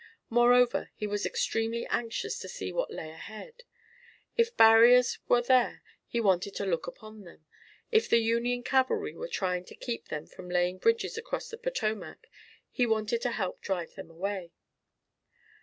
[0.31, 3.61] Moreover he was extremely anxious to see what lay ahead.
[4.35, 7.45] If barriers were there he wanted to look upon them.
[7.91, 12.25] If the Union cavalry were trying to keep them from laying bridges across the Potomac
[12.71, 14.53] he wanted to help drive them away.